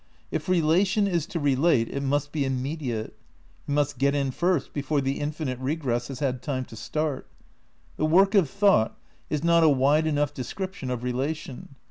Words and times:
If 0.31 0.49
relation 0.49 1.05
is 1.07 1.27
to 1.27 1.39
relate 1.39 1.87
it 1.89 2.01
must 2.01 2.31
be 2.31 2.43
immediate. 2.43 3.15
It 3.67 3.71
must 3.71 3.99
get 3.99 4.15
in 4.15 4.31
first 4.31 4.73
before 4.73 4.99
the 4.99 5.19
infinite 5.19 5.59
regress 5.59 6.07
has 6.07 6.17
had 6.17 6.41
time 6.41 6.65
to 6.65 6.75
start. 6.75 7.27
"The 7.97 8.05
work 8.07 8.33
of 8.33 8.49
thought" 8.49 8.97
is 9.29 9.43
not 9.43 9.63
a 9.63 9.69
wide 9.69 10.07
enough 10.07 10.33
description 10.33 10.89
of 10.89 11.03
relation. 11.03 11.75